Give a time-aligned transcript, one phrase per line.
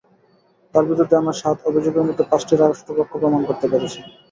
[0.73, 3.99] তাঁর বিরুদ্ধে আনা সাত অভিযোগের মধ্যে পাঁচটি রাষ্ট্রপক্ষ প্রমাণ করতে পেরেছে।